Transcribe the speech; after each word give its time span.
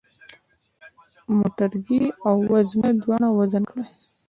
موټرګی 1.37 2.03
او 2.27 2.35
وزنه 2.51 2.89
دواړه 3.01 3.27
وزن 3.39 3.63
کړئ. 3.71 3.85